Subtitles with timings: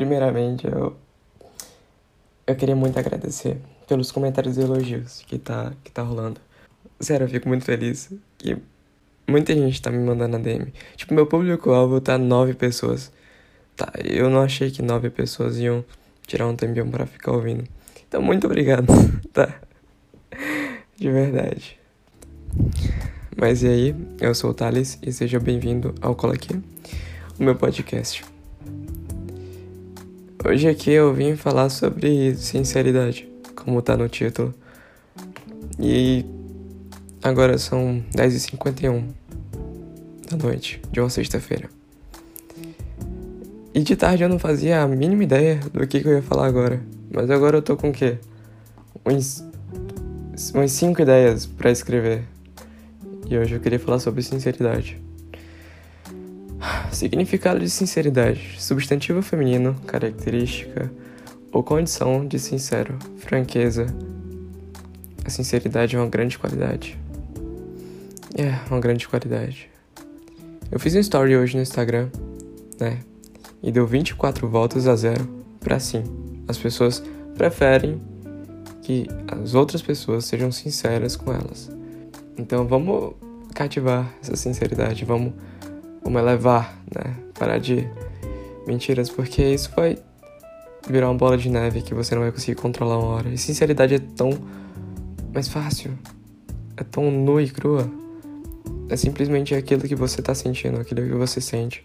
[0.00, 0.96] primeiramente, eu,
[2.46, 6.40] eu queria muito agradecer pelos comentários e elogios que tá, que tá rolando.
[6.98, 8.56] Sério, eu fico muito feliz que
[9.28, 10.72] muita gente tá me mandando a DM.
[10.96, 13.12] Tipo, meu público-alvo tá nove pessoas.
[13.76, 15.84] Tá, eu não achei que nove pessoas iam
[16.26, 17.64] tirar um tempinho pra ficar ouvindo.
[18.08, 18.86] Então, muito obrigado,
[19.34, 19.54] tá?
[20.96, 21.78] De verdade.
[23.36, 26.58] Mas e aí, eu sou o Thales e seja bem-vindo ao Cola Aqui,
[27.38, 28.24] o meu podcast.
[30.42, 34.54] Hoje aqui eu vim falar sobre sinceridade, como tá no título.
[35.78, 36.24] E
[37.22, 39.04] agora são 10h51
[40.30, 41.68] da noite de uma sexta-feira.
[43.74, 46.46] E de tarde eu não fazia a mínima ideia do que, que eu ia falar
[46.46, 46.80] agora.
[47.12, 48.16] Mas agora eu tô com o quê?
[49.04, 49.44] Uns,
[50.54, 52.24] uns cinco ideias para escrever.
[53.28, 55.09] E hoje eu queria falar sobre sinceridade.
[57.00, 60.92] Significado de sinceridade: substantivo feminino, característica
[61.50, 63.86] ou condição de sincero, franqueza.
[65.24, 66.98] A sinceridade é uma grande qualidade.
[68.36, 69.70] É, uma grande qualidade.
[70.70, 72.10] Eu fiz um story hoje no Instagram,
[72.78, 72.98] né?
[73.62, 75.26] E deu 24 votos a zero
[75.58, 76.04] para sim.
[76.46, 77.02] As pessoas
[77.34, 77.98] preferem
[78.82, 81.70] que as outras pessoas sejam sinceras com elas.
[82.36, 83.14] Então vamos
[83.54, 85.32] cativar essa sinceridade, vamos,
[86.02, 87.16] vamos elevar, né?
[87.38, 87.88] Parar de
[88.66, 89.98] mentiras, porque isso vai
[90.88, 93.28] virar uma bola de neve que você não vai conseguir controlar uma hora.
[93.28, 94.30] E sinceridade é tão
[95.32, 95.92] mais fácil,
[96.76, 97.90] é tão nua e crua.
[98.88, 101.84] É simplesmente aquilo que você tá sentindo, aquilo que você sente.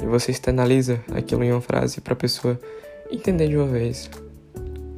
[0.00, 2.60] E você externaliza aquilo em uma frase pra pessoa
[3.10, 4.08] entender de uma vez.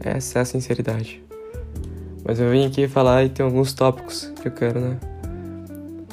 [0.01, 1.23] Essa é a sinceridade.
[2.25, 4.99] Mas eu vim aqui falar e tem alguns tópicos que eu quero, né?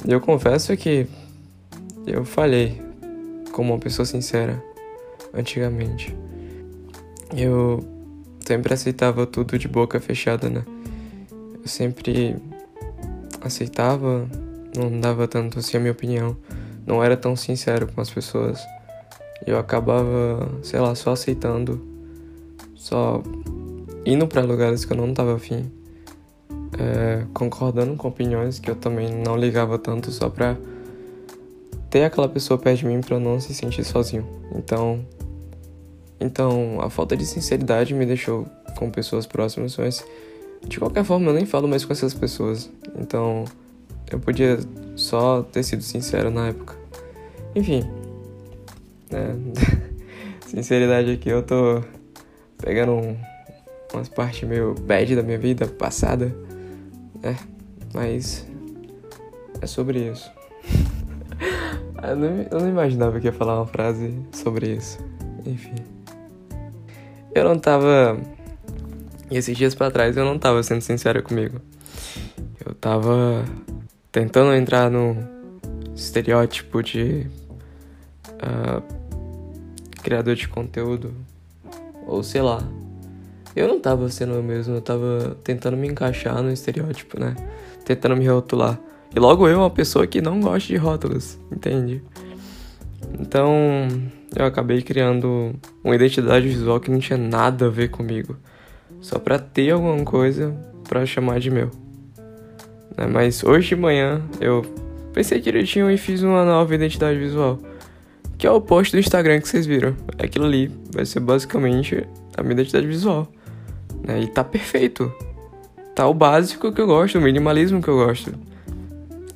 [0.06, 1.06] E eu confesso que
[2.06, 2.80] eu falhei
[3.52, 4.62] como uma pessoa sincera
[5.32, 6.16] antigamente.
[7.36, 7.84] Eu
[8.46, 10.64] sempre aceitava tudo de boca fechada, né?
[11.60, 12.36] Eu sempre
[13.40, 14.28] aceitava,
[14.76, 16.36] não dava tanto assim a minha opinião,
[16.86, 18.60] não era tão sincero com as pessoas.
[19.46, 21.84] Eu acabava, sei lá, só aceitando,
[22.74, 23.22] só
[24.04, 25.70] indo para lugares que eu não tava afim
[26.78, 30.56] é, concordando com opiniões que eu também não ligava tanto só pra
[31.94, 34.26] ter aquela pessoa perto de mim pra eu não se sentir sozinho.
[34.56, 35.06] Então,
[36.18, 40.04] então a falta de sinceridade me deixou com pessoas próximas, mas
[40.66, 42.68] de qualquer forma eu nem falo mais com essas pessoas.
[42.98, 43.44] Então,
[44.10, 44.58] eu podia
[44.96, 46.74] só ter sido sincero na época.
[47.54, 47.84] Enfim,
[49.08, 49.36] né?
[50.48, 51.80] sinceridade aqui eu tô
[52.58, 53.16] pegando um,
[53.92, 56.34] umas partes meio bad da minha vida passada
[57.22, 57.36] é,
[57.92, 58.44] mas
[59.60, 60.28] é sobre isso.
[62.10, 64.98] Eu, não, eu não imaginava que ia falar uma frase sobre isso.
[65.46, 65.74] Enfim.
[67.34, 68.18] Eu não tava.
[69.30, 71.60] Esses dias pra trás eu não tava sendo sincero comigo.
[72.64, 73.44] Eu tava
[74.12, 75.16] tentando entrar no
[75.94, 77.26] estereótipo de
[78.30, 78.82] uh,
[80.02, 81.12] criador de conteúdo.
[82.06, 82.62] Ou sei lá,
[83.56, 87.34] eu não tava sendo eu mesmo, eu tava tentando me encaixar no estereótipo, né?
[87.84, 88.78] Tentando me rotular.
[89.14, 92.02] E logo eu, uma pessoa que não gosta de rótulos, entende?
[93.18, 93.88] Então,
[94.34, 95.54] eu acabei criando
[95.84, 98.36] uma identidade visual que não tinha nada a ver comigo.
[99.00, 100.54] Só pra ter alguma coisa
[100.88, 101.70] pra chamar de meu.
[102.96, 103.06] Né?
[103.06, 104.62] Mas hoje de manhã eu
[105.12, 107.58] pensei direitinho e fiz uma nova identidade visual.
[108.36, 109.94] Que é o post do Instagram que vocês viram.
[110.18, 112.04] Aquilo ali vai ser basicamente
[112.36, 113.30] a minha identidade visual.
[114.04, 114.22] Né?
[114.22, 115.12] E tá perfeito.
[115.94, 118.34] Tá o básico que eu gosto, o minimalismo que eu gosto.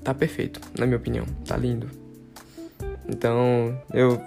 [0.08, 1.26] Tá perfeito, na minha opinião.
[1.46, 1.86] Tá lindo.
[3.06, 4.18] Então, eu.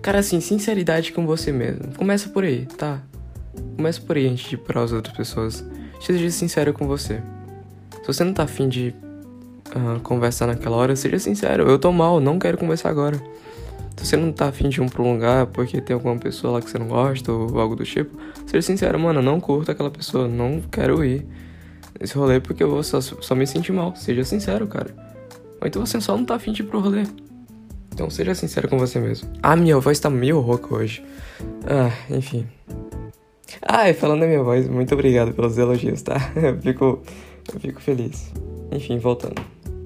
[0.00, 1.94] Cara, assim, sinceridade com você mesmo.
[1.94, 3.02] Começa por aí, tá?
[3.76, 5.62] Começa por aí antes de para as outras pessoas.
[6.00, 7.20] Seja sincero com você.
[8.00, 8.94] Se você não tá afim de
[9.76, 11.68] uh, conversar naquela hora, seja sincero.
[11.68, 13.22] Eu tô mal, não quero conversar agora.
[13.98, 16.78] Se você não tá afim de um prolongar porque tem alguma pessoa lá que você
[16.78, 21.04] não gosta ou algo do tipo, seja sincero, mano, não curto aquela pessoa, não quero
[21.04, 21.26] ir
[22.00, 23.94] nesse rolê porque eu vou só, só me sentir mal.
[23.94, 25.09] Seja sincero, cara.
[25.60, 27.04] Ou então você só não tá afim de ir pro rolê.
[27.92, 29.28] Então seja sincero com você mesmo.
[29.42, 31.04] Ah, minha voz tá meio rouca hoje.
[31.66, 32.46] Ah, enfim.
[33.60, 36.16] Ah, e falando da minha voz, muito obrigado pelos elogios, tá?
[36.34, 37.02] Eu fico,
[37.52, 38.32] eu fico feliz.
[38.70, 39.42] Enfim, voltando.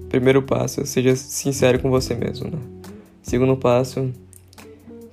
[0.09, 2.59] Primeiro passo, seja sincero com você mesmo, né?
[3.23, 4.13] Segundo passo,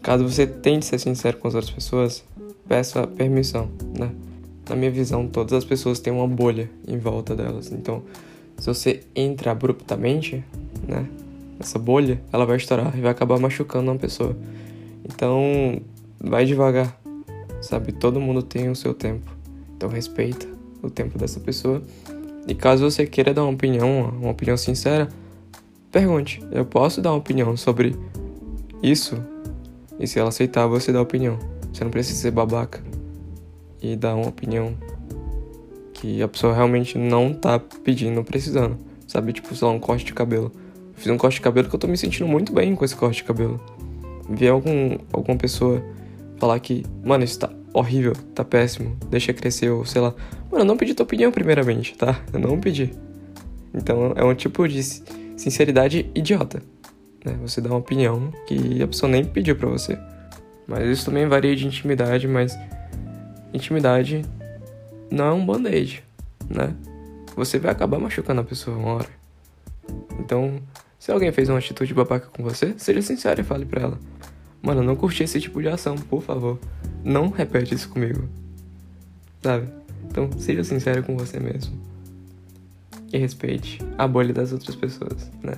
[0.02, 2.24] caso você tente ser sincero com as outras pessoas,
[2.68, 4.12] peça permissão, né?
[4.70, 7.72] Na minha visão, todas as pessoas têm uma bolha em volta delas.
[7.72, 8.04] Então,
[8.62, 10.44] se você entra abruptamente,
[10.88, 11.08] né?
[11.60, 14.38] Essa bolha, ela vai estourar e vai acabar machucando uma pessoa.
[15.04, 15.82] Então,
[16.20, 16.96] vai devagar.
[17.60, 17.92] sabe?
[17.92, 19.32] Todo mundo tem o seu tempo.
[19.76, 20.46] Então respeita
[20.80, 21.82] o tempo dessa pessoa.
[22.48, 25.10] E caso você queira dar uma opinião, uma opinião sincera,
[25.92, 27.96] pergunte: eu posso dar uma opinião sobre
[28.84, 29.20] isso?
[30.00, 31.40] E se ela aceitar, você dá opinião.
[31.74, 32.80] Você não precisa ser babaca
[33.82, 34.76] e dar uma opinião
[36.02, 38.76] que a pessoa realmente não tá pedindo, precisando.
[39.08, 40.52] Sabe, tipo, sei lá, um corte de cabelo.
[40.96, 43.18] fiz um corte de cabelo que eu tô me sentindo muito bem com esse corte
[43.18, 43.62] de cabelo.
[44.28, 45.84] Vi algum, alguma pessoa
[46.38, 50.16] falar que, mano, isso tá horrível, tá péssimo, deixa crescer, ou sei lá.
[50.52, 52.20] Mano, eu não pedi tua opinião primeiramente, tá?
[52.34, 52.92] Eu não pedi.
[53.72, 54.82] Então é um tipo de
[55.38, 56.64] sinceridade idiota,
[57.24, 57.38] né?
[57.44, 60.00] Você dá uma opinião que a pessoa nem pediu pra você.
[60.68, 62.58] Mas isso também varia de intimidade, mas
[63.54, 64.24] intimidade
[65.12, 66.02] não é um band-aid,
[66.50, 66.74] né?
[67.36, 69.10] Você vai acabar machucando a pessoa uma hora.
[70.18, 70.62] Então,
[70.98, 74.00] se alguém fez uma atitude babaca com você, seja sincero e fale pra ela.
[74.62, 76.58] Mano, não curti esse tipo de ação, por favor.
[77.04, 78.30] Não repete isso comigo.
[79.42, 79.68] Sabe?
[80.06, 81.78] Então, seja sincero com você mesmo.
[83.12, 85.56] E respeite a bolha das outras pessoas, né?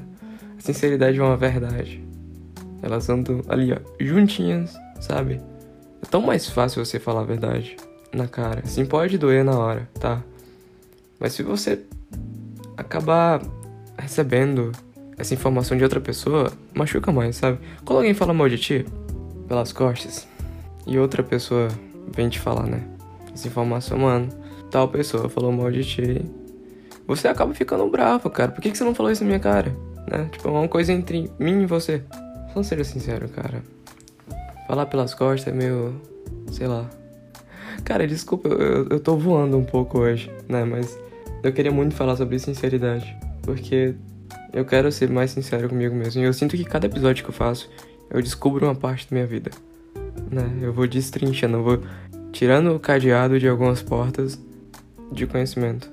[0.57, 2.03] A sinceridade é uma verdade.
[2.81, 5.39] Elas andam ali, ó, juntinhas, sabe?
[6.01, 7.77] É tão mais fácil você falar a verdade
[8.13, 8.65] na cara.
[8.65, 10.21] Sim, pode doer na hora, tá?
[11.19, 11.79] Mas se você
[12.77, 13.41] acabar
[13.97, 14.71] recebendo
[15.17, 17.59] essa informação de outra pessoa, machuca mais, sabe?
[17.85, 18.85] Quando alguém fala mal de ti
[19.47, 20.27] pelas costas
[20.85, 21.69] e outra pessoa
[22.15, 22.83] vem te falar, né?
[23.33, 24.29] Essa informação, mano,
[24.69, 26.21] tal pessoa falou mal de ti.
[27.07, 28.51] Você acaba ficando bravo, cara.
[28.51, 29.75] Por que, que você não falou isso na minha cara?
[30.09, 30.29] Né?
[30.31, 32.03] Tipo, é uma coisa entre mim e você.
[32.53, 33.63] Só seja sincero, cara.
[34.67, 35.99] Falar pelas costas é meio.
[36.51, 36.89] sei lá.
[37.83, 40.63] Cara, desculpa, eu, eu tô voando um pouco hoje, né?
[40.63, 40.97] Mas
[41.43, 43.15] eu queria muito falar sobre sinceridade.
[43.41, 43.93] Porque
[44.53, 46.21] eu quero ser mais sincero comigo mesmo.
[46.21, 47.69] E eu sinto que cada episódio que eu faço,
[48.09, 49.51] eu descubro uma parte da minha vida.
[50.31, 50.59] Né?
[50.61, 51.83] Eu vou destrinchando, eu vou
[52.31, 54.39] tirando o cadeado de algumas portas
[55.11, 55.89] de conhecimento.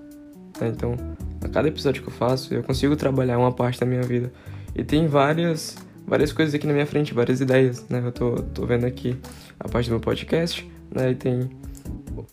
[0.61, 0.69] Né?
[0.69, 0.95] Então,
[1.43, 4.33] a cada episódio que eu faço, eu consigo trabalhar uma parte da minha vida.
[4.77, 5.77] E tem várias
[6.07, 8.03] várias coisas aqui na minha frente, várias ideias, né?
[8.05, 9.17] Eu tô, tô vendo aqui
[9.61, 11.13] a parte do meu podcast, né?
[11.13, 11.49] E tem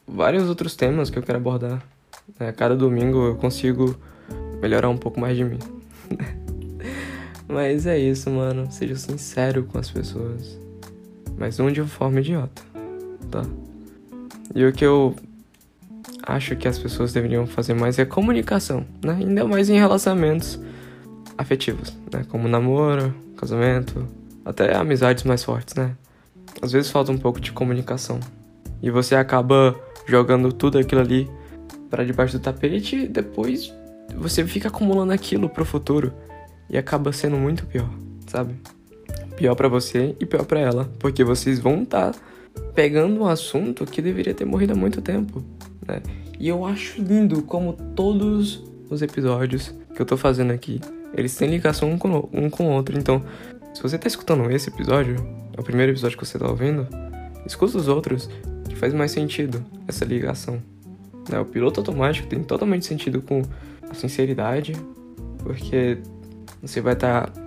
[0.07, 1.83] vários outros temas que eu quero abordar.
[2.39, 2.51] Né?
[2.51, 3.97] Cada domingo eu consigo
[4.61, 5.59] melhorar um pouco mais de mim.
[7.47, 8.69] Mas é isso, mano.
[8.71, 10.59] Seja sincero com as pessoas.
[11.37, 12.61] Mas não de forma idiota,
[13.29, 13.43] tá?
[14.55, 15.15] E o que eu
[16.23, 19.13] acho que as pessoas deveriam fazer mais é comunicação, né?
[19.19, 20.59] Ainda mais em relacionamentos
[21.37, 22.25] afetivos, né?
[22.29, 24.07] Como namoro, casamento,
[24.43, 25.95] até amizades mais fortes, né?
[26.61, 28.19] Às vezes falta um pouco de comunicação.
[28.81, 29.75] E você acaba
[30.05, 31.29] jogando tudo aquilo ali
[31.89, 33.73] para debaixo do tapete e depois
[34.15, 36.13] você fica acumulando aquilo pro futuro
[36.69, 37.89] e acaba sendo muito pior,
[38.27, 38.55] sabe?
[39.35, 42.19] Pior para você e pior para ela, porque vocês vão estar tá
[42.73, 45.43] pegando um assunto que deveria ter morrido há muito tempo,
[45.87, 46.01] né?
[46.39, 50.79] E eu acho lindo como todos os episódios que eu tô fazendo aqui,
[51.13, 52.97] eles têm ligação um com, um com o outro.
[52.97, 53.23] Então,
[53.73, 55.15] se você tá escutando esse episódio,
[55.55, 56.87] é o primeiro episódio que você tá ouvindo,
[57.45, 58.29] escuta os outros
[58.77, 60.61] faz mais sentido essa ligação.
[61.29, 61.39] Né?
[61.39, 63.41] O piloto automático tem totalmente sentido com
[63.89, 64.73] a sinceridade,
[65.39, 65.97] porque
[66.61, 67.41] você vai estar tá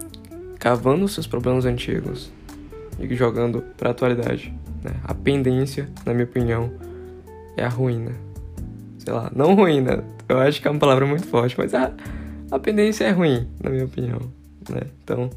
[0.58, 2.30] cavando os seus problemas antigos
[2.98, 4.52] e jogando para a atualidade.
[4.82, 4.92] Né?
[5.04, 6.70] A pendência, na minha opinião,
[7.56, 8.12] é a ruína.
[8.98, 11.92] Sei lá, não ruína, eu acho que é uma palavra muito forte, mas a,
[12.50, 14.20] a pendência é ruim, na minha opinião.
[14.68, 14.82] Né?
[15.02, 15.30] Então,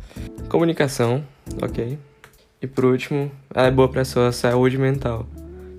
[0.50, 1.24] comunicação,
[1.62, 1.98] ok?
[2.62, 5.28] E por último, ela é boa para sua saúde mental.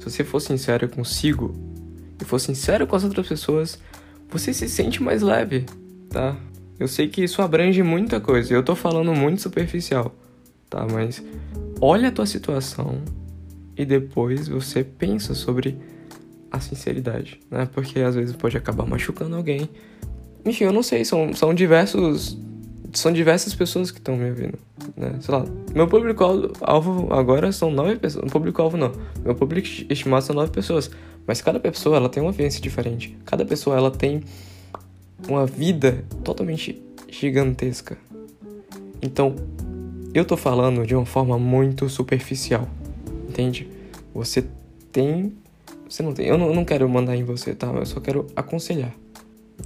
[0.04, 1.54] Se você for sincero consigo
[2.20, 3.78] e for sincero com as outras pessoas,
[4.28, 5.64] você se sente mais leve,
[6.10, 6.36] tá?
[6.78, 10.14] Eu sei que isso abrange muita coisa, eu tô falando muito superficial,
[10.68, 10.86] tá?
[10.86, 11.24] Mas
[11.80, 13.00] olha a tua situação
[13.74, 15.78] e depois você pensa sobre
[16.50, 17.66] a sinceridade, né?
[17.72, 19.70] Porque às vezes pode acabar machucando alguém.
[20.44, 22.38] Enfim, eu não sei, são, são diversos.
[22.94, 24.56] São diversas pessoas que estão me ouvindo,
[24.96, 25.16] né?
[25.20, 28.30] Sei lá, meu público-alvo agora são nove pessoas.
[28.30, 28.92] Público-alvo não.
[29.24, 30.90] Meu público estimado são nove pessoas.
[31.26, 33.16] Mas cada pessoa, ela tem uma vivência diferente.
[33.24, 34.22] Cada pessoa, ela tem
[35.28, 37.98] uma vida totalmente gigantesca.
[39.02, 39.34] Então,
[40.14, 42.68] eu tô falando de uma forma muito superficial,
[43.28, 43.68] entende?
[44.14, 44.44] Você
[44.92, 45.32] tem.
[45.88, 46.26] Você não tem.
[46.26, 47.66] Eu não, eu não quero mandar em você, tá?
[47.66, 48.94] Eu só quero aconselhar.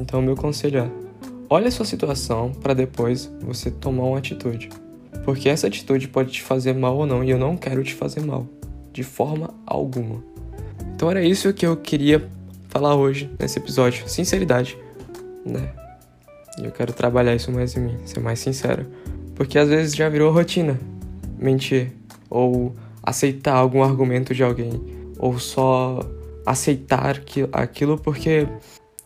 [0.00, 1.07] Então, meu conselho é:
[1.48, 4.68] olha a sua situação para depois você tomar uma atitude.
[5.24, 8.20] Porque essa atitude pode te fazer mal ou não, e eu não quero te fazer
[8.20, 8.46] mal,
[8.92, 10.22] de forma alguma.
[10.94, 12.28] Então, era isso que eu queria
[12.68, 14.76] falar hoje nesse episódio: sinceridade
[15.48, 15.72] né?
[16.58, 18.86] E eu quero trabalhar isso mais em mim, ser mais sincero.
[19.34, 20.78] Porque às vezes já virou rotina
[21.38, 21.92] mentir
[22.28, 24.98] ou aceitar algum argumento de alguém.
[25.18, 26.00] ou só
[26.46, 27.20] aceitar
[27.52, 28.46] aquilo porque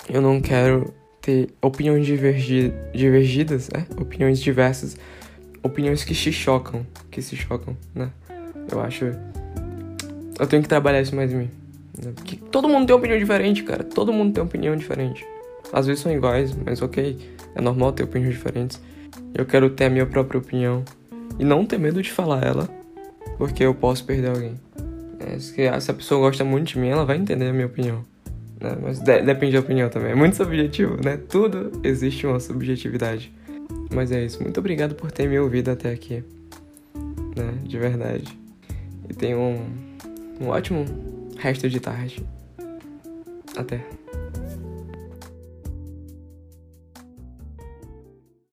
[0.08, 3.86] eu não quero ter opiniões divergi divergidas, né?
[3.98, 4.96] Opiniões diversas,
[5.62, 8.10] opiniões que se chocam, que se chocam, né?
[8.70, 9.06] Eu acho
[10.38, 11.50] eu tenho que trabalhar isso mais em mim.
[12.02, 12.12] Né?
[12.14, 13.84] Porque todo mundo tem opinião diferente, cara.
[13.84, 15.24] Todo mundo tem opinião diferente.
[15.72, 17.16] Às vezes são iguais, mas ok.
[17.54, 18.80] É normal ter opiniões diferentes.
[19.34, 20.84] Eu quero ter a minha própria opinião.
[21.38, 22.68] E não ter medo de falar ela,
[23.38, 24.54] porque eu posso perder alguém.
[25.18, 28.04] É, se a pessoa gosta muito de mim, ela vai entender a minha opinião.
[28.62, 28.76] Né?
[28.80, 30.12] Mas de depende da opinião também.
[30.12, 31.16] É muito subjetivo, né?
[31.28, 33.32] Tudo existe uma subjetividade.
[33.92, 34.40] Mas é isso.
[34.42, 36.22] Muito obrigado por ter me ouvido até aqui.
[37.36, 37.54] Né?
[37.64, 38.38] De verdade.
[39.08, 39.66] E tenha um,
[40.40, 40.84] um ótimo
[41.36, 42.24] resto de tarde.
[43.56, 43.84] Até.